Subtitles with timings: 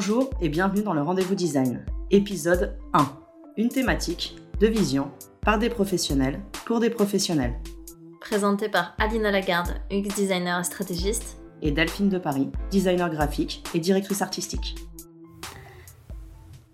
[0.00, 3.18] Bonjour et bienvenue dans le Rendez-vous Design, épisode 1.
[3.56, 7.58] Une thématique, de vision, par des professionnels, pour des professionnels.
[8.20, 11.38] Présenté par Alina Lagarde, UX designer et stratégiste.
[11.62, 14.76] Et Delphine de Paris, designer graphique et directrice artistique.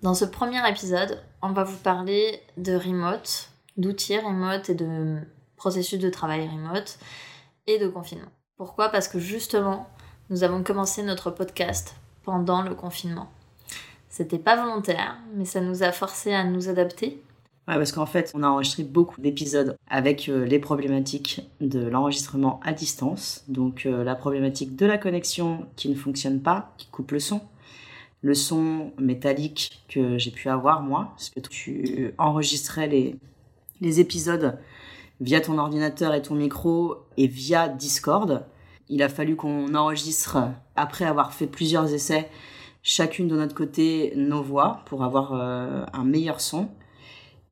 [0.02, 3.48] Dans ce premier épisode, on va vous parler de remote,
[3.78, 5.16] d'outils remote et de
[5.56, 6.98] processus de travail remote
[7.66, 8.32] et de confinement.
[8.58, 8.90] Pourquoi?
[8.90, 9.88] Parce que justement,
[10.28, 13.30] nous avons commencé notre podcast pendant le confinement.
[14.08, 17.22] C'était pas volontaire, mais ça nous a forcé à nous adapter.
[17.66, 22.60] Ouais, parce qu'en fait, on a enregistré beaucoup d'épisodes avec euh, les problématiques de l'enregistrement
[22.62, 23.44] à distance.
[23.48, 27.40] Donc, euh, la problématique de la connexion qui ne fonctionne pas, qui coupe le son.
[28.20, 33.16] Le son métallique que j'ai pu avoir, moi, parce que tu enregistrais les,
[33.80, 34.58] les épisodes
[35.20, 38.44] via ton ordinateur et ton micro et via Discord.
[38.88, 40.38] Il a fallu qu'on enregistre,
[40.76, 42.28] après avoir fait plusieurs essais,
[42.84, 46.68] chacune de notre côté nos voix pour avoir euh, un meilleur son.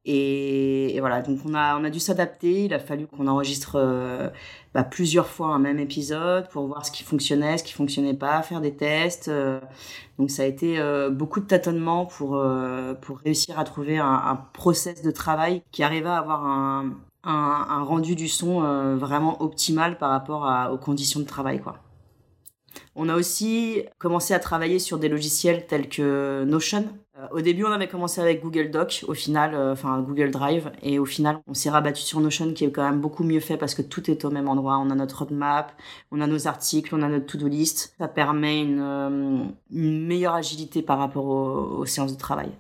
[0.05, 2.65] Et, voilà, donc on a, on a dû s'adapter.
[2.65, 4.31] Il a fallu qu'on enregistre euh,
[4.75, 8.43] bah, plusieurs fois un même épisode pour voir ce qui fonctionnait, ce qui fonctionnait pas,
[8.43, 9.28] faire des tests.
[9.28, 9.61] Euh.
[10.19, 10.78] donc ça a été
[11.11, 12.41] beaucoup de tâtonnements pour,
[13.00, 16.93] pour réussir à trouver un, un process de travail qui arrivait à avoir un,
[17.84, 21.61] rendu du son vraiment optimal par rapport aux conditions de travail.
[21.61, 21.78] Quoi.
[22.94, 26.84] On a aussi commencé à travailler sur des logiciels tels que Notion.
[27.18, 30.70] Euh, au début, on avait commencé avec Google Doc, au final, euh, enfin Google Drive,
[30.82, 33.56] et au final, on s'est rabattu sur Notion, qui est quand même beaucoup mieux fait
[33.56, 34.78] parce que tout est au même endroit.
[34.78, 35.72] On a notre roadmap,
[36.10, 37.94] on a nos articles, on a notre to-do list.
[37.98, 42.50] Ça permet une, meilleure agilité par rapport aux séances de travail.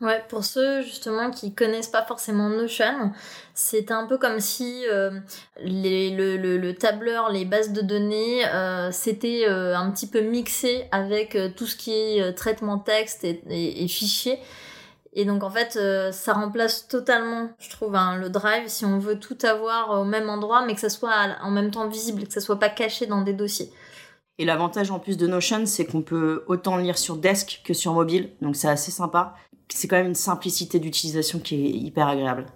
[0.00, 3.12] Ouais, pour ceux justement qui connaissent pas forcément Notion,
[3.54, 5.12] c'est un peu comme si euh,
[5.60, 10.88] les, le, le, tableur, les bases de données, euh, c'était euh, un petit peu mixé
[10.90, 14.40] avec tout ce qui est traitement texte et, et, fichier.
[15.12, 15.78] Et donc en fait,
[16.12, 20.28] ça remplace totalement, je trouve, hein, le drive si on veut tout avoir au même
[20.28, 23.22] endroit, mais que ça soit en même temps visible, que ça soit pas caché dans
[23.22, 23.70] des dossiers.
[24.38, 27.92] Et l'avantage en plus de Notion, c'est qu'on peut autant lire sur desk que sur
[27.92, 29.36] mobile, donc c'est assez sympa
[29.68, 32.46] c'est quand même une simplicité d'utilisation qui est hyper agréable.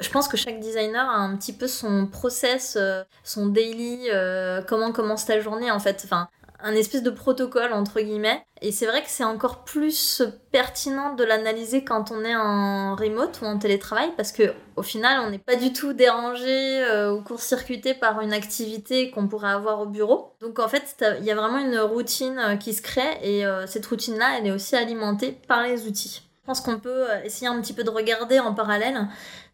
[0.00, 4.62] Je pense que chaque designer a un petit peu son process, euh, son daily, euh,
[4.62, 6.02] comment commence ta journée en fait.
[6.04, 6.28] Enfin,
[6.62, 8.44] un espèce de protocole entre guillemets.
[8.60, 13.40] Et c'est vrai que c'est encore plus pertinent de l'analyser quand on est en remote
[13.42, 17.22] ou en télétravail parce que au final on n'est pas du tout dérangé euh, ou
[17.22, 20.34] court-circuité par une activité qu'on pourrait avoir au bureau.
[20.40, 23.66] Donc en fait il y a vraiment une routine euh, qui se crée et euh,
[23.66, 26.22] cette routine là elle est aussi alimentée par les outils.
[26.42, 29.06] Je pense qu'on peut essayer un petit peu de regarder en parallèle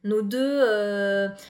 [0.04, 0.64] nos deux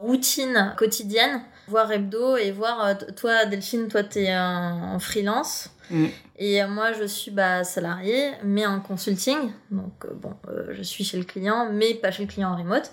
[0.01, 5.71] routines quotidiennes voir hebdo et voir, euh, toi Delphine, toi tu es en freelance.
[5.91, 6.07] Mm.
[6.37, 9.53] Et moi, je suis bah, salarié, mais en consulting.
[9.71, 12.57] Donc, euh, bon, euh, je suis chez le client, mais pas chez le client en
[12.57, 12.91] remote.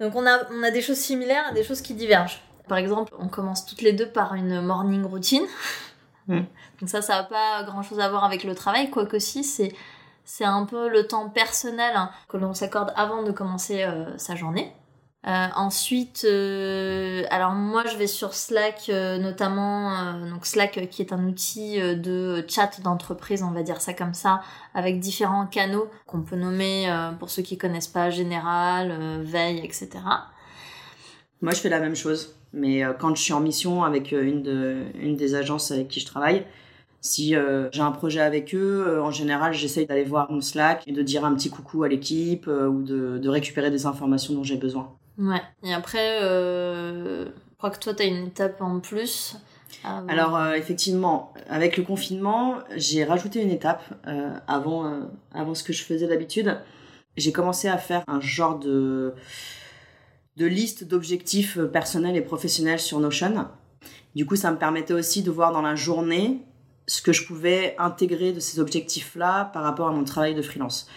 [0.00, 2.42] Donc, on a, on a des choses similaires des choses qui divergent.
[2.68, 5.44] Par exemple, on commence toutes les deux par une morning routine.
[6.28, 6.40] Mm.
[6.80, 9.72] Donc, ça, ça n'a pas grand chose à voir avec le travail, quoique si, c'est.
[10.24, 13.84] C'est un peu le temps personnel hein, que l'on s'accorde avant de commencer
[14.18, 14.72] sa journée.
[15.24, 21.12] Euh, ensuite, euh, alors moi je vais sur Slack euh, notamment, donc Slack qui est
[21.12, 24.42] un outil de chat d'entreprise, on va dire ça comme ça,
[24.74, 29.90] avec différents canaux qu'on peut nommer pour ceux qui connaissent pas général, veille, etc.
[31.40, 34.86] Moi je fais la même chose, mais quand je suis en mission avec une, de,
[34.98, 36.44] une des agences avec qui je travaille,
[37.00, 37.36] si
[37.72, 41.24] j'ai un projet avec eux, en général, j'essaye d'aller voir mon Slack et de dire
[41.24, 44.92] un petit coucou à l'équipe ou de, de récupérer des informations dont j'ai besoin.
[45.18, 45.42] Ouais.
[45.62, 49.36] Et après, euh, je crois que toi, tu as une étape en plus.
[49.84, 55.72] Alors, euh, effectivement, avec le confinement, j'ai rajouté une étape euh, avant, avant ce que
[55.72, 56.60] je faisais d'habitude.
[57.16, 59.14] J'ai commencé à faire un genre de,
[60.36, 63.48] de liste d'objectifs personnels et professionnels sur Notion.
[64.14, 66.42] Du coup, ça me permettait aussi de voir dans la journée
[66.86, 70.88] ce que je pouvais intégrer de ces objectifs-là par rapport à mon travail de freelance.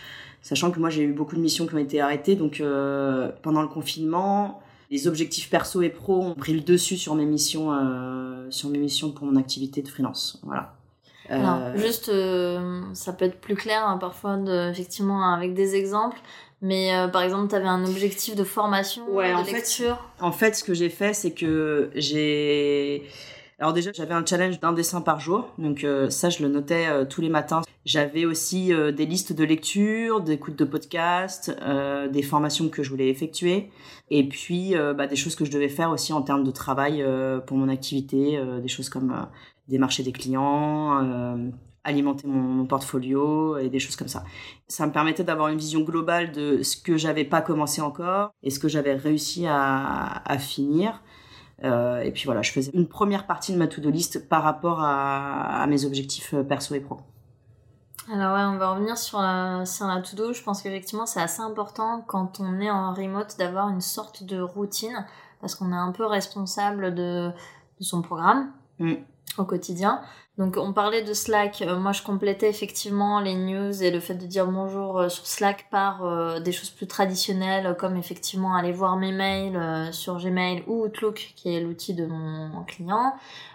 [0.45, 2.35] Sachant que moi, j'ai eu beaucoup de missions qui ont été arrêtées.
[2.35, 4.61] Donc, euh, pendant le confinement,
[4.91, 8.77] les objectifs perso et pro ont pris le dessus sur mes missions, euh, sur mes
[8.77, 10.39] missions pour mon activité de freelance.
[10.43, 10.75] Voilà.
[11.31, 11.75] Euh...
[11.75, 12.11] juste,
[12.93, 16.19] ça peut être plus clair hein, parfois, de, effectivement, avec des exemples.
[16.61, 19.97] Mais euh, par exemple, tu avais un objectif de formation, ouais, de en lecture.
[20.17, 23.03] Fait, en fait, ce que j'ai fait, c'est que j'ai
[23.57, 26.87] alors déjà, j'avais un challenge d'un dessin par jour, donc euh, ça, je le notais
[26.87, 27.61] euh, tous les matins.
[27.85, 31.55] J'avais aussi euh, des listes de lecture, d'écoute de podcasts,
[32.11, 33.69] des formations que je voulais effectuer,
[34.09, 37.05] et puis bah, des choses que je devais faire aussi en termes de travail
[37.47, 39.27] pour mon activité, des choses comme
[39.67, 41.51] démarcher des clients,
[41.83, 44.23] alimenter mon, portfolio et des choses comme ça.
[44.67, 48.49] Ça me permettait d'avoir une vision globale de ce que j'avais pas commencé encore et
[48.49, 51.01] ce que j'avais réussi à, finir.
[51.63, 54.81] Euh, et puis voilà, je faisais une première partie de ma to-do list par rapport
[54.81, 56.99] à, à mes objectifs perso et pro.
[58.11, 60.33] Alors ouais, on va revenir sur la, sur la to-do.
[60.33, 64.39] Je pense qu'effectivement, c'est assez important quand on est en remote d'avoir une sorte de
[64.39, 65.05] routine
[65.41, 67.31] parce qu'on est un peu responsable de,
[67.79, 68.93] de son programme mm.
[69.37, 70.01] Au quotidien.
[70.37, 74.15] Donc on parlait de Slack, euh, moi je complétais effectivement les news et le fait
[74.15, 78.73] de dire bonjour euh, sur Slack par euh, des choses plus traditionnelles comme effectivement aller
[78.73, 83.13] voir mes mails sur Gmail ou Outlook qui est l'outil de mon client.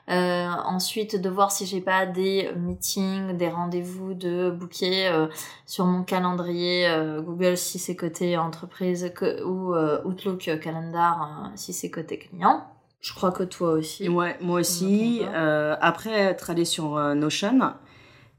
[0.09, 5.29] ensuite de voir si j'ai pas des meetings, des rendez-vous de booker
[5.67, 6.89] sur mon calendrier
[7.25, 9.13] Google si c'est côté entreprise
[9.45, 9.75] ou
[10.05, 12.67] Outlook Calendar si c'est côté client.
[13.01, 14.09] Je crois que toi aussi.
[14.09, 15.23] Ouais, moi aussi.
[15.23, 17.73] Euh, après être allé sur euh, Notion,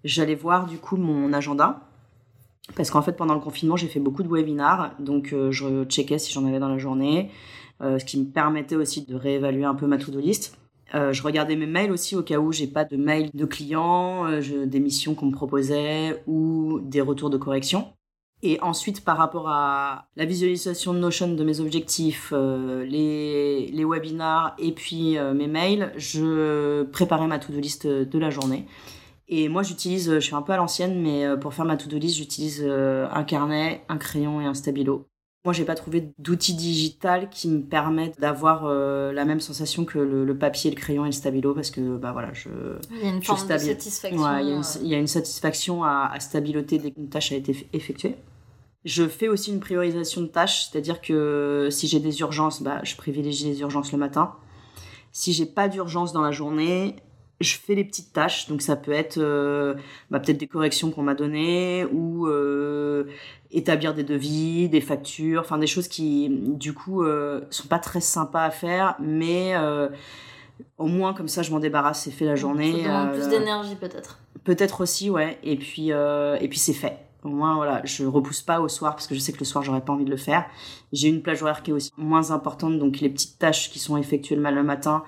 [0.04, 1.88] j'allais voir du coup mon agenda.
[2.76, 4.94] Parce qu'en fait, pendant le confinement, j'ai fait beaucoup de webinars.
[5.00, 7.32] Donc, euh, je checkais si j'en avais dans la journée.
[7.82, 10.56] ce qui me permettait aussi de réévaluer un peu ma to-do list.
[10.94, 14.80] je regardais mes mails aussi au cas où j'ai pas de mails de clients, des
[14.80, 17.88] missions qu'on me proposait ou des retours de correction.
[18.44, 23.86] Et ensuite, par rapport à la visualisation de Notion de mes objectifs, euh, les, les,
[23.86, 28.66] webinars et puis euh, mes mails, je préparais ma to-do list de la journée.
[29.28, 32.00] Et moi, j'utilise, je suis un peu à l'ancienne, mais euh, pour faire ma to-do
[32.00, 35.06] list, j'utilise un carnet, un crayon et un stabilo.
[35.46, 40.38] Moi, j'ai pas trouvé d'outil digital qui me permette d'avoir la même sensation que le,
[40.38, 42.50] papier, le crayon et le stabilo parce que bah voilà, je.
[42.92, 44.22] Il y a une forme de satisfaction.
[44.22, 48.18] Ouais, il, y a une, satisfaction à, à stabiloter dès qu'une tâche a été effectuée.
[48.84, 52.96] Je fais aussi une priorisation de tâches, c'est-à-dire que si j'ai des urgences, bah, je
[52.96, 54.36] privilégie les urgences le matin.
[55.12, 56.96] Si j'ai pas d'urgence dans la journée,
[57.42, 58.48] je fais les petites tâches.
[58.48, 59.76] Donc ça peut être euh,
[60.10, 63.06] bah, peut-être des corrections qu'on m'a données ou euh,
[63.52, 68.02] établir des devis, des factures, enfin des choses qui du coup euh, sont pas très
[68.02, 69.90] sympas à faire, mais euh,
[70.78, 72.72] au moins comme ça je m'en débarrasse, c'est fait la journée.
[72.72, 74.20] Ça demande plus d'énergie peut-être.
[74.44, 75.38] Peut-être aussi, ouais.
[75.44, 76.98] Et puis et puis c'est fait.
[77.24, 79.64] Au moins, voilà, je repousse pas au soir parce que je sais que le soir,
[79.64, 80.46] j'aurais pas envie de le faire.
[80.92, 83.96] J'ai une plage horaire qui est aussi moins importante, donc les petites tâches qui sont
[83.98, 85.04] effectuées le matin,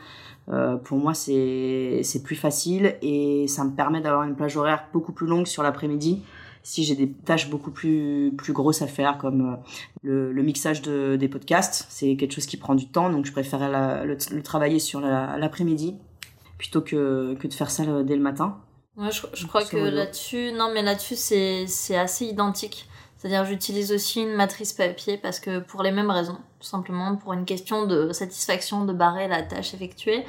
[0.49, 4.87] euh, pour moi, c'est c'est plus facile et ça me permet d'avoir une plage horaire
[4.91, 6.21] beaucoup plus longue sur l'après-midi.
[6.63, 9.55] Si j'ai des tâches beaucoup plus plus grosses à faire, comme euh,
[10.03, 13.31] le, le mixage de, des podcasts, c'est quelque chose qui prend du temps, donc je
[13.31, 15.95] préférais le, le, travailler sur l'après-midi
[16.57, 18.57] plutôt que que de faire ça dès le matin.
[18.95, 22.87] Ouais, je, je crois que là-dessus, non, mais là-dessus, c'est, assez identique.
[23.17, 27.33] C'est-à-dire, j'utilise aussi une matrice papier parce que pour les mêmes raisons, tout simplement pour
[27.33, 30.25] une question de satisfaction de barrer la tâche effectuée.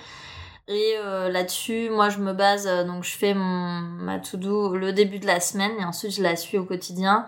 [0.69, 4.93] Et euh, là-dessus, moi, je me base, euh, donc je fais mon, ma to-do le
[4.93, 7.27] début de la semaine et ensuite je la suis au quotidien.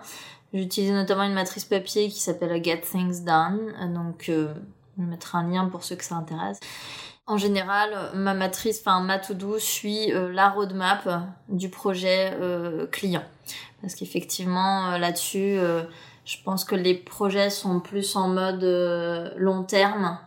[0.53, 4.53] J'utilise notamment une matrice papier qui s'appelle Get Things Done, donc euh,
[4.97, 6.59] je mettre un lien pour ceux que ça intéresse.
[7.29, 11.09] En général, ma matrice, enfin ma to-do suit euh, la roadmap
[11.49, 13.23] du projet euh, client.
[13.81, 15.57] Parce qu'effectivement, euh, là-dessus,
[16.25, 18.63] je pense que les projets sont plus en mode
[19.35, 20.17] long terme,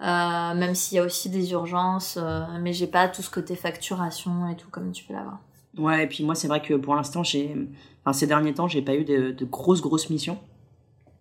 [0.00, 2.18] même s'il y a aussi des urgences,
[2.60, 5.38] mais j'ai pas tout ce côté facturation et tout comme tu peux l'avoir.
[5.78, 7.56] Ouais, et puis moi, c'est vrai que pour l'instant, j'ai,
[8.04, 10.38] enfin, ces derniers temps, j'ai pas eu de, grosses, grosses missions.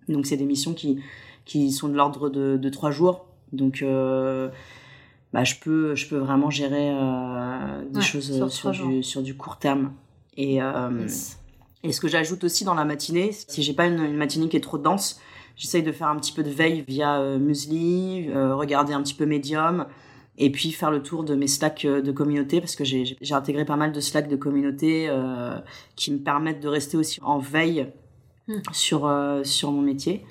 [0.09, 1.01] Donc, c'est des missions qui,
[1.45, 3.25] qui sont de l'ordre de trois jours.
[3.51, 3.83] Donc,
[5.33, 9.35] bah, je peux je peux vraiment gérer euh, des choses sur, sur du, sur du
[9.35, 9.93] court terme.
[10.37, 11.07] Et euh,
[11.83, 14.57] et ce que j'ajoute aussi dans la matinée si j'ai pas une, une, matinée qui
[14.57, 15.19] est trop dense
[15.55, 19.13] j'essaye de faire un petit peu de veille via euh, Musli euh, regarder un petit
[19.13, 19.85] peu Medium
[20.37, 23.33] et puis faire le tour de mes Slack euh, de communauté parce que j'ai j'ai
[23.33, 25.09] intégré pas mal de Slack de communauté
[25.95, 27.87] qui me permettent de rester aussi en veille
[28.47, 28.59] hmm.
[28.71, 29.11] sur
[29.43, 30.25] sur mon métier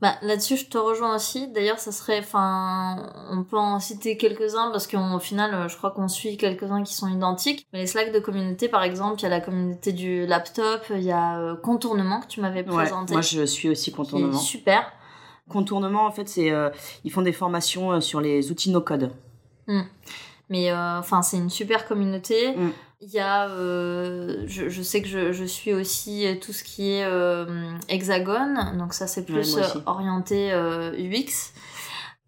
[0.00, 1.48] bah, là-dessus, je te rejoins aussi.
[1.48, 6.08] D'ailleurs, ça serait, enfin, on peut en citer quelques-uns parce qu'au final, je crois qu'on
[6.08, 7.66] suit quelques-uns qui sont identiques.
[7.72, 11.02] Mais les Slack de communauté, par exemple, il y a la communauté du laptop, il
[11.02, 13.12] y a euh, Contournement que tu m'avais présenté.
[13.12, 14.38] moi, je suis aussi Contournement.
[14.38, 14.90] super.
[15.50, 16.70] Contournement, en fait, c'est, euh,
[17.04, 19.12] ils font des formations euh, sur les outils no-code.
[19.66, 19.82] Hmm.
[20.48, 22.56] Mais, enfin, c'est une super communauté.
[22.56, 22.70] Hmm.
[23.02, 26.90] Il y a, euh, je, je, sais que je, je, suis aussi tout ce qui
[26.90, 31.54] est euh, hexagone, donc ça c'est plus euh, orienté euh, UX.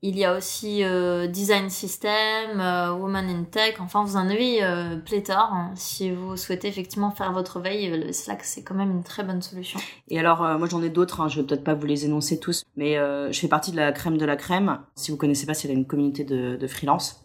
[0.00, 2.59] Il y a aussi euh, Design System,
[2.99, 4.61] Woman in Tech, enfin vous en avez
[5.05, 5.50] pléthore.
[5.52, 5.73] Hein.
[5.76, 9.43] Si vous souhaitez effectivement faire votre veille, le Slack c'est quand même une très bonne
[9.43, 9.79] solution.
[10.09, 12.64] Et alors moi j'en ai d'autres, hein, je vais peut-être pas vous les énoncer tous,
[12.76, 14.81] mais je fais partie de la crème de la crème.
[14.95, 17.22] Si vous connaissez pas, c'est une communauté de, de freelance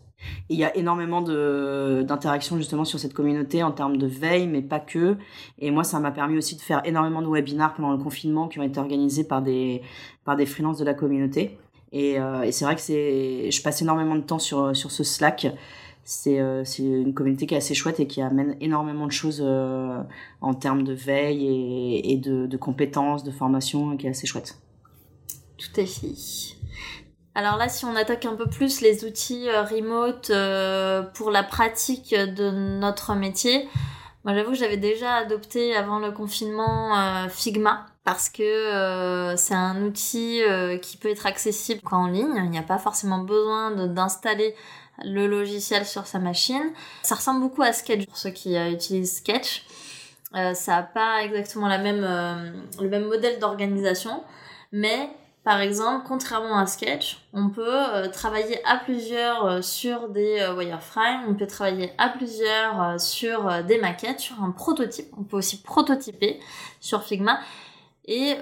[0.49, 4.79] il y a énormément d'interactions justement sur cette communauté en termes de veille, mais pas
[4.79, 5.17] que.
[5.59, 8.59] Et moi, ça m'a permis aussi de faire énormément de webinars pendant le confinement qui
[8.59, 9.81] ont été organisés par des,
[10.23, 11.57] par des freelances de la communauté.
[11.91, 15.47] Et, euh, c'est vrai que je passe énormément de temps sur, sur ce Slack.
[16.03, 20.01] C'est euh, une communauté qui est assez chouette et qui amène énormément de choses euh,
[20.39, 24.57] en termes de veille et, et de, de, compétences, de formation, qui est assez chouette.
[25.57, 26.13] Tout à fait.
[27.37, 31.43] Alors là, si on attaque un peu plus les outils euh, remote euh, pour la
[31.43, 33.69] pratique de notre métier,
[34.23, 39.83] moi j'avoue que j'avais déjà adopté avant le confinement euh, Figma parce que c'est un
[39.83, 40.41] outil
[40.81, 42.33] qui peut être accessible en ligne.
[42.37, 44.55] Il n'y a pas forcément besoin d'installer
[45.03, 46.71] le logiciel sur sa machine.
[47.03, 49.65] Ça ressemble beaucoup à Sketch pour ceux qui utilisent Sketch.
[50.31, 54.23] ça n'a pas exactement le même modèle d'organisation,
[54.71, 55.09] mais
[55.47, 60.53] par exemple, contrairement à Sketch, on peut euh, travailler à plusieurs euh, sur des euh,
[60.53, 65.07] wireframes, on peut travailler à plusieurs sur des maquettes, sur un prototype.
[65.17, 66.41] On peut aussi prototyper
[66.81, 67.39] sur Figma.
[68.03, 68.35] Et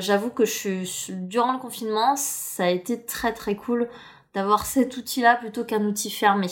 [0.00, 3.86] j'avoue que je suis, durant le confinement, ça a été très très cool
[4.32, 6.46] d'avoir cet outil-là plutôt qu'un outil fermé.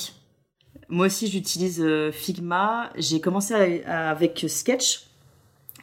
[0.91, 2.91] Moi aussi, j'utilise Figma.
[2.97, 5.07] J'ai commencé avec Sketch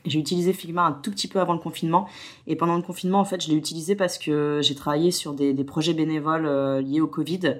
[0.05, 2.07] j'ai utilisé Figma un tout petit peu avant le confinement.
[2.47, 5.53] Et pendant le confinement, en fait, je l'ai utilisé parce que j'ai travaillé sur des,
[5.63, 7.57] projets bénévoles euh, liés au Covid.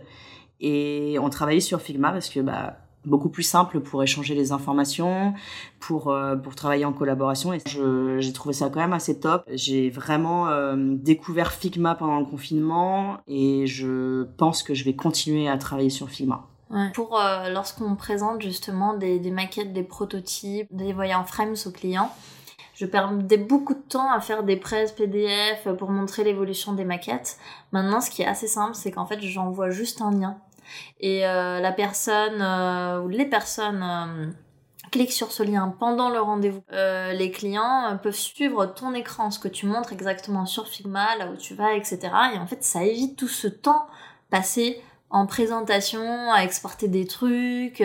[0.59, 5.33] Et on travaillait sur Figma parce que, bah, beaucoup plus simple pour échanger les informations,
[5.81, 9.43] pour euh, pour travailler en collaboration et j'ai trouvé ça quand même assez top.
[9.51, 15.50] J'ai vraiment euh, découvert Figma pendant le confinement et je pense que je vais continuer
[15.50, 16.47] à travailler sur Figma.
[16.95, 17.19] Pour
[17.51, 22.09] lorsqu'on présente justement des, des, maquettes, des prototypes, des voyants frames aux clients,
[22.83, 27.37] je perdais beaucoup de temps à faire des presses PDF pour montrer l'évolution des maquettes.
[27.71, 30.37] Maintenant, ce qui est assez simple, c'est qu'en fait, j'envoie juste un lien.
[30.99, 34.31] Et euh, la personne euh, ou les personnes euh,
[34.91, 36.61] cliquent sur ce lien pendant le rendez-vous.
[36.71, 41.37] Les clients peuvent suivre ton écran, ce que tu montres exactement sur Figma, là où
[41.37, 41.99] tu vas, etc.
[42.35, 43.87] Et en fait, ça évite tout ce temps
[44.29, 47.81] passé en présentation, à exporter des trucs.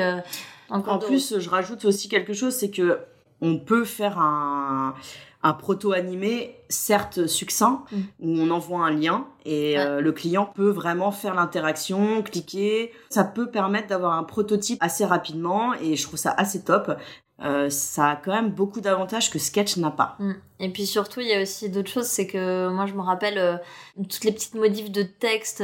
[0.70, 2.98] en plus, je rajoute aussi quelque chose, c'est que
[3.40, 4.94] on peut faire un,
[5.42, 8.00] un proto-animé, certes succinct, mm.
[8.20, 12.92] où on envoie un lien et euh, le client peut vraiment faire l'interaction, cliquer.
[13.10, 16.96] Ça peut permettre d'avoir un prototype assez rapidement et je trouve ça assez top.
[17.40, 20.16] Euh, ça a quand même beaucoup d'avantages que Sketch n'a pas.
[20.18, 20.32] Mm.
[20.58, 23.38] Et puis surtout, il y a aussi d'autres choses, c'est que moi je me rappelle
[23.38, 23.56] euh,
[23.96, 25.62] toutes les petites modifs de texte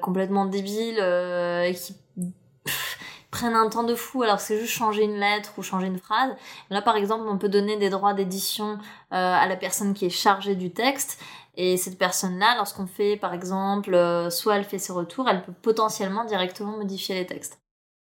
[0.00, 1.02] complètement débiles
[1.74, 1.96] qui
[3.36, 6.30] prennent un temps de fou alors c'est juste changer une lettre ou changer une phrase.
[6.70, 8.78] Là par exemple on peut donner des droits d'édition
[9.12, 11.20] euh, à la personne qui est chargée du texte
[11.54, 15.52] et cette personne-là lorsqu'on fait par exemple euh, soit elle fait ses retours elle peut
[15.52, 17.58] potentiellement directement modifier les textes.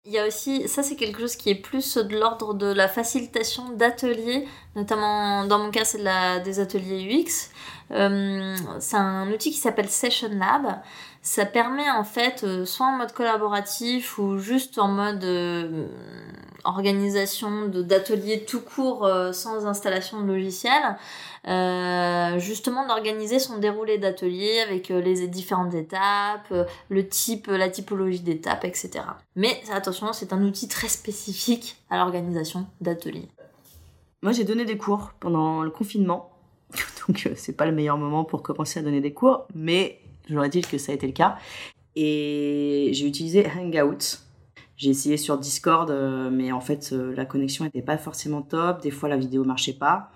[0.06, 2.88] Il y a aussi, ça c'est quelque chose qui est plus de l'ordre de la
[2.88, 6.04] facilitation d'ateliers, notamment dans mon cas c'est
[6.42, 7.48] des ateliers UX.
[7.90, 10.82] Euh, c'est un outil qui s'appelle Session Lab
[11.24, 15.86] ça permet en fait, euh, soit en mode collaboratif ou juste en mode euh,
[16.64, 20.82] organisation d'ateliers tout court euh, sans installation de logiciel,
[22.38, 26.52] justement d'organiser son déroulé d'atelier avec les différentes étapes,
[26.88, 29.00] le type, la typologie d'étapes, etc.
[29.36, 33.28] Mais attention, c'est un outil très spécifique à l'organisation d'ateliers.
[34.22, 36.32] Moi, j'ai donné des cours pendant le confinement,
[37.08, 40.62] donc c'est pas le meilleur moment pour commencer à donner des cours, mais J'aurais dit
[40.62, 41.36] que ça a été le cas.
[41.96, 44.20] Et j'ai utilisé Hangout.
[44.76, 48.82] J'ai essayé sur Discord, euh, mais en fait, euh, la connexion n'était pas forcément top.
[48.82, 50.10] Des fois, la vidéo marchait pas.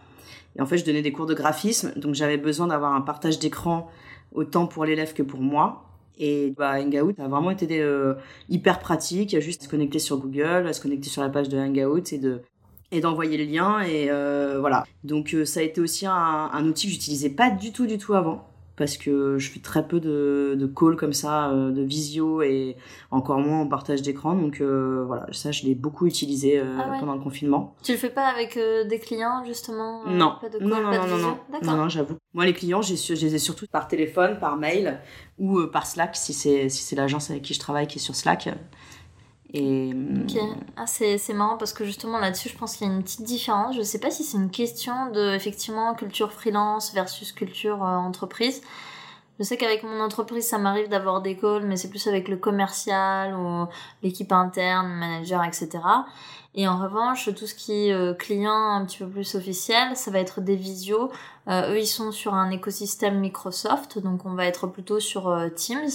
[0.56, 3.38] Et en fait, je donnais des cours de graphisme, donc j'avais besoin d'avoir un partage
[3.38, 3.88] d'écran
[4.34, 5.84] autant pour l'élève que pour moi.
[6.18, 8.14] Et bah, Hangout a vraiment été euh,
[8.48, 9.32] hyper pratique.
[9.32, 11.48] Il y a juste à se connecter sur Google, à se connecter sur la page
[11.48, 12.12] de Hangout
[12.90, 14.08] et d'envoyer le lien et
[14.58, 14.84] voilà.
[15.04, 18.14] Donc ça a été aussi un, un outil que j'utilisais pas du tout du tout
[18.14, 18.48] avant
[18.78, 22.76] parce que je fais très peu de, de calls comme ça, euh, de visio et
[23.10, 24.34] encore moins en partage d'écran.
[24.34, 27.74] Donc euh, voilà, ça je l'ai beaucoup utilisé euh, ah pendant le confinement.
[27.82, 30.36] Tu le fais pas avec des clients justement Non.
[30.40, 32.14] Pas de call, non, non, pas de non, non, non, non, j'avoue.
[32.32, 35.00] Moi les clients, je les ai surtout par téléphone, par mail
[35.38, 38.14] ou par Slack si c'est si c'est l'agence avec qui je travaille qui est sur
[38.14, 38.48] Slack.
[39.54, 39.92] Et...
[40.24, 40.38] Ok,
[40.76, 43.22] ah, c'est, c'est marrant parce que justement là-dessus, je pense qu'il y a une petite
[43.22, 43.76] différence.
[43.76, 48.60] Je sais pas si c'est une question de effectivement culture freelance versus culture euh, entreprise.
[49.38, 52.36] Je sais qu'avec mon entreprise, ça m'arrive d'avoir des calls, mais c'est plus avec le
[52.36, 53.66] commercial ou
[54.02, 55.70] l'équipe interne, manager, etc.
[56.54, 60.10] Et en revanche, tout ce qui est euh, client un petit peu plus officiel, ça
[60.10, 61.10] va être des visios.
[61.46, 65.88] Euh, eux, ils sont sur un écosystème Microsoft, donc on va être plutôt sur Teams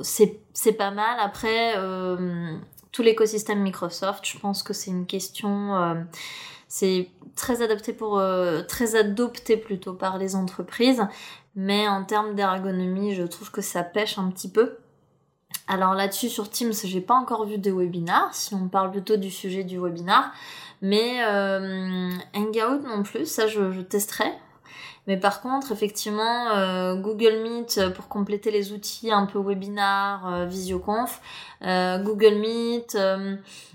[0.00, 1.18] c'est pas mal.
[1.20, 1.74] Après,
[2.92, 6.06] tout l'écosystème Microsoft, je pense que c'est une question
[6.70, 8.22] c'est très adapté pour
[8.68, 11.06] très adopté plutôt par les entreprises
[11.54, 14.76] mais en termes d'ergonomie je trouve que ça pêche un petit peu
[15.66, 19.30] alors là-dessus sur Teams, j'ai pas encore vu de webinar, si on parle plutôt du
[19.30, 20.32] sujet du webinar,
[20.80, 24.32] mais euh, Hangout non plus, ça je, testerai.
[25.08, 30.46] Mais par contre, effectivement, euh, Google Meet pour compléter les outils un peu webinar, euh,
[30.46, 31.20] visioconf,
[31.60, 32.96] Google Meet,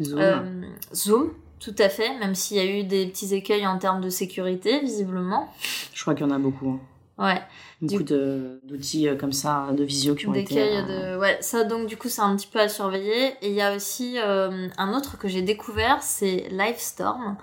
[0.02, 0.66] Zoom.
[0.94, 4.10] Zoom, tout à fait, même s'il y a eu des petits écueils en termes de
[4.10, 5.52] sécurité, visiblement.
[5.94, 6.70] Je crois qu'il y en a beaucoup.
[6.70, 6.80] Hein.
[7.18, 7.42] Ouais.
[7.82, 10.78] Beaucoup d'outils euh, comme ça, de visio qui ont été...
[10.78, 11.20] Euh, de...
[11.20, 13.34] Ouais, ça donc du coup c'est un petit peu à surveiller.
[13.42, 17.38] Et il y a aussi euh, un autre que j'ai découvert, c'est Livestorm,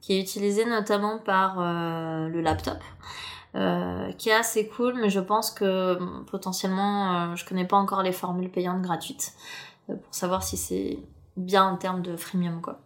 [0.00, 2.78] qui est utilisé notamment par le laptop.
[4.18, 8.50] Qui est assez cool, mais je pense que potentiellement, je connais pas encore les formules
[8.50, 9.32] payantes gratuites
[9.86, 10.98] pour savoir si c'est
[11.36, 12.80] bien en termes de freemium quoi.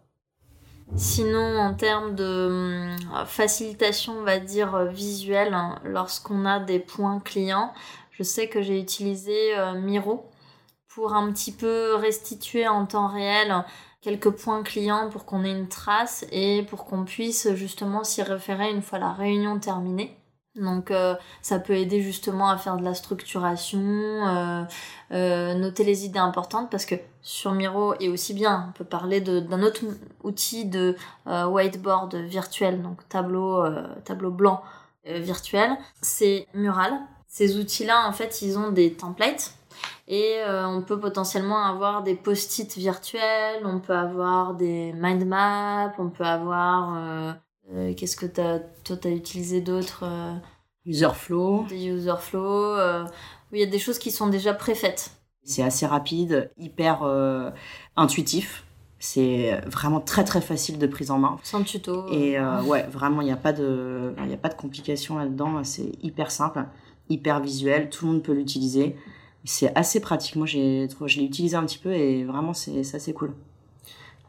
[0.96, 6.78] Sinon, en termes de hum, facilitation, on va dire euh, visuelle, hein, lorsqu'on a des
[6.78, 7.74] points clients,
[8.10, 10.30] je sais que j'ai utilisé euh, Miro
[10.88, 13.64] pour un petit peu restituer en temps réel
[14.00, 18.70] quelques points clients pour qu'on ait une trace et pour qu'on puisse justement s'y référer
[18.70, 20.17] une fois la réunion terminée.
[20.58, 24.62] Donc euh, ça peut aider justement à faire de la structuration, euh,
[25.12, 29.20] euh, noter les idées importantes parce que sur Miro et aussi bien on peut parler
[29.20, 29.82] d'un autre
[30.22, 30.96] outil de
[31.26, 33.64] whiteboard virtuel, donc tableau,
[34.04, 34.62] tableau blanc
[35.04, 35.70] virtuel,
[36.02, 36.92] c'est Mural.
[37.26, 39.54] Ces outils-là en fait ils ont des templates
[40.06, 46.08] et on peut potentiellement avoir des post-it virtuels, on peut avoir des mind maps, on
[46.08, 47.36] peut avoir
[47.96, 50.34] qu'est-ce que as, toi t'as utilisé d'autres euh,
[50.86, 51.66] Userflow.
[51.68, 52.76] Des Userflow.
[52.76, 53.04] Euh,
[53.52, 55.10] il y a des choses qui sont déjà préfaites.
[55.44, 57.02] C'est assez rapide, hyper
[57.96, 58.64] intuitif.
[58.98, 61.38] C'est vraiment très très facile de prise en main.
[61.42, 62.06] Sans tuto.
[62.12, 65.64] Et ouais, vraiment, il n'y a pas de, il a pas de complications là-dedans.
[65.64, 66.66] C'est hyper simple,
[67.08, 67.88] hyper visuel.
[67.88, 68.96] Tout le monde peut l'utiliser.
[69.44, 70.36] C'est assez pratique.
[70.36, 73.32] Moi, j'ai, je l'ai utilisé un petit peu et vraiment, c'est assez cool.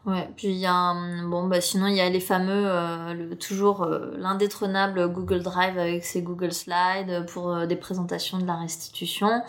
[0.06, 3.82] Ouais, puis il y a bon bah sinon il y a les fameux euh, toujours
[3.82, 4.16] euh,
[5.08, 9.42] Google Drive avec ses Google Slides pour euh, des présentations de la restitution.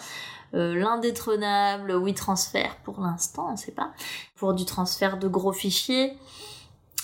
[0.51, 3.93] l'indétrônable WeTransfer pour l'instant, on sait pas,
[4.35, 6.17] pour du transfert de gros fichiers.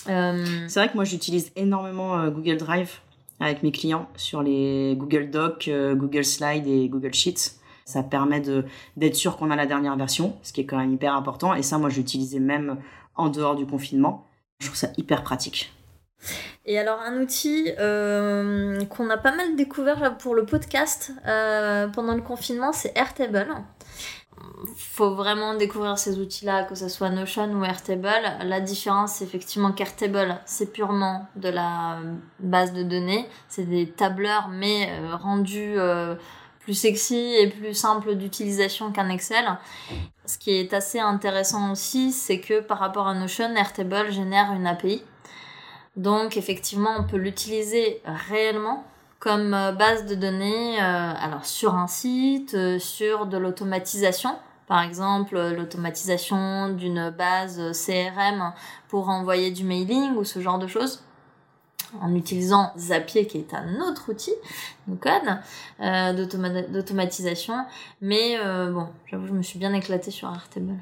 [0.04, 3.00] C'est vrai que moi j'utilise énormément Google Drive
[3.40, 7.56] avec mes clients sur les Google Docs, Google Slides et Google Sheets.
[7.86, 8.42] Ça permet
[8.96, 11.54] d'être sûr qu'on a la dernière version, ce qui est quand même hyper important.
[11.54, 12.76] Et ça, moi, j'utilisais même
[13.18, 14.26] en dehors du confinement.
[14.60, 15.72] Je trouve ça hyper pratique.
[16.64, 22.14] Et alors un outil euh, qu'on a pas mal découvert pour le podcast euh, pendant
[22.14, 23.46] le confinement, c'est Airtable.
[24.76, 28.22] Faut vraiment découvrir ces outils-là, que ce soit Notion ou Airtable.
[28.44, 31.98] La différence, c'est effectivement qu'Airtable, c'est purement de la
[32.40, 33.28] base de données.
[33.48, 35.76] C'est des tableurs, mais euh, rendus
[36.68, 39.56] plus sexy et plus simple d'utilisation qu'un Excel.
[40.26, 44.66] Ce qui est assez intéressant aussi, c'est que par rapport à Notion, Airtable génère une
[44.66, 45.02] API.
[45.96, 48.84] Donc effectivement, on peut l'utiliser réellement
[49.18, 54.36] comme euh, base de données euh, alors sur un site, euh, sur de l'automatisation.
[54.66, 58.52] Par exemple, l'automatisation d'une base CRM
[58.88, 61.02] pour envoyer du mailing ou ce genre de choses
[62.00, 64.32] en utilisant Zapier qui est un autre outil
[64.86, 65.38] de code
[65.80, 66.12] euh,
[66.68, 67.54] d'automatisation
[68.00, 70.74] mais euh, bon j'avoue je me suis bien éclatée sur Airtable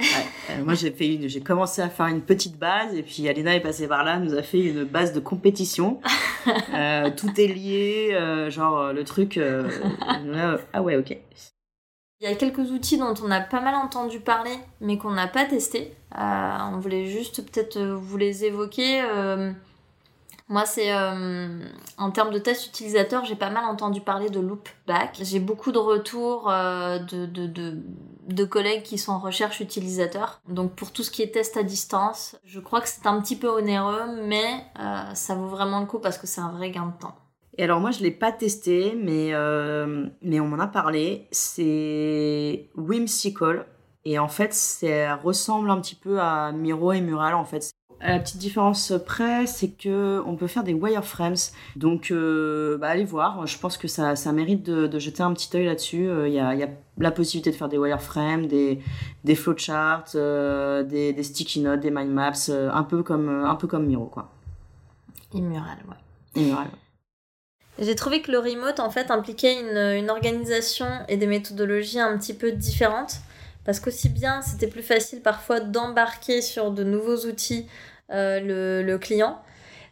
[0.00, 3.60] euh, moi j'ai fait j'ai commencé à faire une petite base et puis Alina est
[3.60, 6.00] passée par là nous a fait une base de compétition
[7.16, 9.40] tout est lié genre le truc
[10.72, 11.16] ah ouais ok
[12.20, 15.28] il y a quelques outils dont on a pas mal entendu parler, mais qu'on n'a
[15.28, 15.92] pas testé.
[16.16, 19.02] on voulait juste peut-être vous les évoquer.
[20.48, 21.58] Moi, c'est euh,
[21.98, 25.18] en termes de tests utilisateurs, j'ai pas mal entendu parler de Loopback.
[25.20, 27.76] J'ai beaucoup de retours euh, de, de,
[28.28, 30.40] de, collègues qui sont en recherche utilisateur.
[30.48, 33.34] Donc, pour tout ce qui est test à distance, je crois que c'est un petit
[33.34, 36.86] peu onéreux, mais euh, ça vaut vraiment le coup parce que c'est un vrai gain
[36.86, 37.16] de temps.
[37.58, 39.32] Et alors moi je l'ai pas testé, mais
[40.20, 41.26] mais on m'en a parlé.
[41.30, 43.64] C'est Whimsical
[44.04, 47.72] et en fait ça ressemble un petit peu à Miro et Mural en fait.
[48.00, 51.34] La petite différence près, c'est que on peut faire des wireframes.
[51.76, 53.46] Donc, euh, bah, allez voir.
[53.46, 56.04] Je pense que ça, ça mérite de, jeter un petit œil là-dessus.
[56.04, 58.80] Il euh, y, a, y, a, la possibilité de faire des wireframes, des,
[59.24, 63.66] des flowcharts, euh, des, des, sticky notes, des mind maps, un peu comme un peu
[63.66, 64.30] comme Miro, quoi.
[65.34, 66.40] Et Mural, ouais.
[66.40, 66.68] Et Mural.
[67.78, 72.34] J'ai trouvé que le remote en fait impliquait une, organisation et des méthodologies un petit
[72.34, 73.16] peu différentes.
[73.66, 77.68] Parce qu'aussi bien c'était plus facile parfois d'embarquer sur de nouveaux outils
[78.08, 79.42] le, le, client,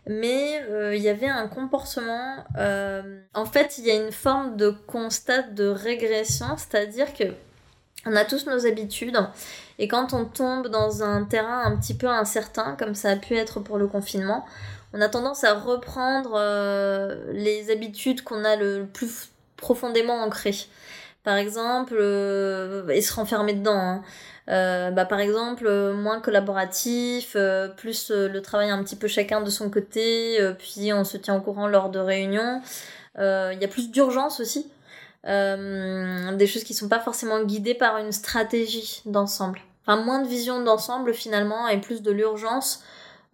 [0.07, 2.45] mais il y avait un comportement.
[2.57, 7.25] en fait, il y a une forme de constat de régression, c'est-à-dire que
[8.07, 9.19] on a tous nos habitudes
[9.79, 13.35] et quand on tombe dans un terrain un petit peu incertain, comme ça a pu
[13.37, 14.45] être pour le confinement,
[14.93, 20.67] on a tendance à reprendre euh, les habitudes qu'on a le plus profondément ancrées.
[21.25, 23.79] Par exemple, euh, et se renfermer dedans.
[23.79, 24.03] Hein.
[24.51, 27.37] Euh, bah, par exemple, moins collaboratif,
[27.77, 31.41] plus le travail un petit peu chacun de son côté, puis on se tient au
[31.41, 32.61] courant lors de réunions.
[33.19, 34.71] Il y a plus d'urgence aussi.
[35.25, 39.61] des choses qui sont pas forcément guidées par une stratégie d'ensemble.
[39.87, 42.83] Enfin, moins de vision d'ensemble finalement et plus de l'urgence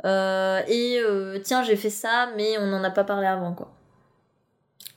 [0.05, 3.71] euh, et euh, tiens, j'ai fait ça, mais on n'en a pas parlé avant, quoi.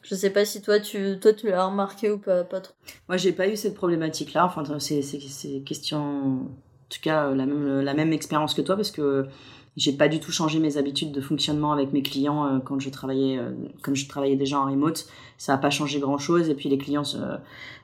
[0.03, 2.75] Je sais pas si toi tu toi tu l'as remarqué ou pas, pas trop.
[3.07, 4.45] Moi j'ai pas eu cette problématique là.
[4.45, 8.91] Enfin c'est c'est question en tout cas la même la même expérience que toi parce
[8.91, 9.25] que
[9.75, 12.89] j'ai pas du tout changé mes habitudes de fonctionnement avec mes clients euh, quand je
[12.89, 13.39] travaillais
[13.81, 15.07] comme je travaillais déjà en remote.
[15.37, 17.03] Ça a pas changé grand chose et puis les clients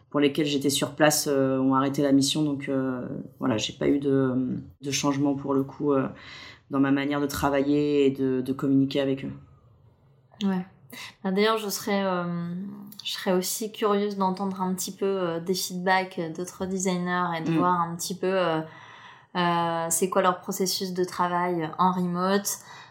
[0.09, 2.69] pour lesquels j'étais sur place ont arrêté la mission donc
[3.39, 4.33] voilà j'ai pas eu de,
[4.81, 5.93] de changement pour le coup
[6.69, 9.31] dans ma manière de travailler et de, de communiquer avec eux.
[10.43, 10.65] Ouais.
[11.23, 12.53] Bah, d'ailleurs, je serais, euh,
[13.03, 17.51] je serais aussi curieuse d'entendre un petit peu euh, des feedbacks d'autres designers et de
[17.51, 17.57] mm.
[17.57, 18.37] voir un petit peu
[19.35, 22.49] euh, c'est quoi leur processus de travail en remote,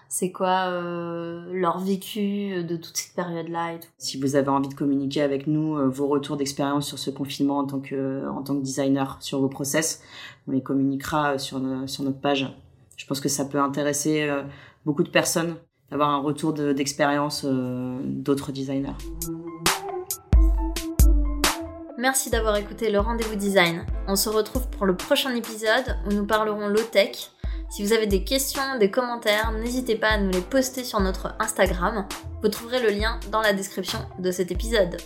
[0.08, 3.88] c'est quoi leur vécu de toute cette période-là et tout.
[3.98, 7.66] Si vous avez envie de communiquer avec nous vos retours d'expérience sur ce confinement en
[7.66, 10.00] tant que, en tant que designer, sur vos process,
[10.46, 12.56] on les communiquera sur, sur notre page
[12.96, 14.28] je pense que ça peut intéresser
[14.86, 15.56] beaucoup de personnes
[15.90, 18.96] d'avoir un retour d'expérience euh, d'autres designers.
[21.96, 23.84] Merci d'avoir écouté le rendez-vous design.
[24.06, 27.30] On se retrouve pour le prochain épisode où nous parlerons low-tech.
[27.70, 31.34] Si vous avez des questions, des commentaires, n'hésitez pas à nous les poster sur notre
[31.40, 32.06] Instagram.
[32.42, 34.96] Vous trouverez le lien dans la description de cet épisode.